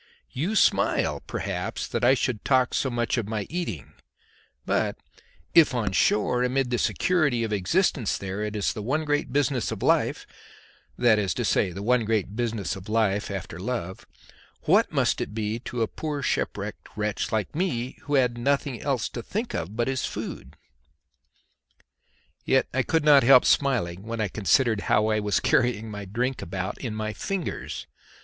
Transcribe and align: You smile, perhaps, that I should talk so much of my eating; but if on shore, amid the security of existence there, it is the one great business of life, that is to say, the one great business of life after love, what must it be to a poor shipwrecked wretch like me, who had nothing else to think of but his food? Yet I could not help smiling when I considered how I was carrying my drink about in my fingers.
You 0.31 0.55
smile, 0.55 1.21
perhaps, 1.27 1.87
that 1.87 2.03
I 2.03 2.15
should 2.15 2.43
talk 2.43 2.73
so 2.73 2.89
much 2.89 3.19
of 3.19 3.27
my 3.27 3.45
eating; 3.51 3.93
but 4.65 4.97
if 5.53 5.75
on 5.75 5.91
shore, 5.91 6.41
amid 6.43 6.71
the 6.71 6.79
security 6.79 7.43
of 7.43 7.53
existence 7.53 8.17
there, 8.17 8.41
it 8.43 8.55
is 8.55 8.73
the 8.73 8.81
one 8.81 9.05
great 9.05 9.31
business 9.31 9.71
of 9.71 9.83
life, 9.83 10.25
that 10.97 11.19
is 11.19 11.35
to 11.35 11.45
say, 11.45 11.71
the 11.71 11.83
one 11.83 12.03
great 12.03 12.35
business 12.35 12.75
of 12.75 12.89
life 12.89 13.29
after 13.29 13.59
love, 13.59 14.07
what 14.63 14.91
must 14.91 15.21
it 15.21 15.35
be 15.35 15.59
to 15.65 15.83
a 15.83 15.87
poor 15.87 16.23
shipwrecked 16.23 16.89
wretch 16.95 17.31
like 17.31 17.53
me, 17.53 17.99
who 18.05 18.15
had 18.15 18.39
nothing 18.39 18.81
else 18.81 19.07
to 19.09 19.21
think 19.21 19.53
of 19.53 19.75
but 19.75 19.87
his 19.87 20.03
food? 20.07 20.57
Yet 22.43 22.65
I 22.73 22.81
could 22.81 23.05
not 23.05 23.21
help 23.21 23.45
smiling 23.45 24.01
when 24.01 24.19
I 24.19 24.29
considered 24.29 24.81
how 24.89 25.09
I 25.11 25.19
was 25.19 25.39
carrying 25.39 25.91
my 25.91 26.05
drink 26.05 26.41
about 26.41 26.79
in 26.79 26.95
my 26.95 27.13
fingers. 27.13 27.85